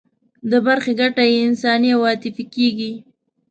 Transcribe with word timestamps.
د 0.51 0.53
برخې 0.65 0.93
ګټه 0.99 1.23
یې 1.31 1.37
انساني 1.47 1.89
او 1.95 2.01
عاطفي 2.09 2.45
کېږي. 2.55 2.91